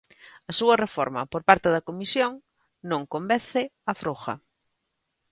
[0.49, 2.31] A súa reforma por parte da Comisión
[2.89, 3.61] non convence
[3.91, 4.33] a Fruga.